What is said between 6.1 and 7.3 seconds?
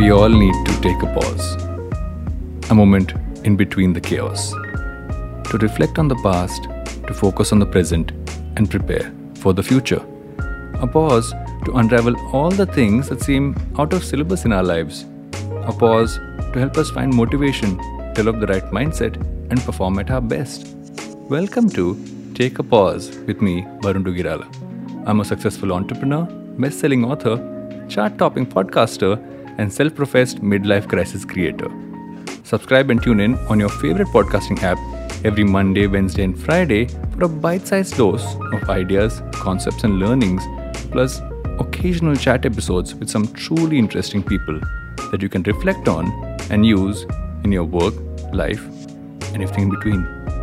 past, to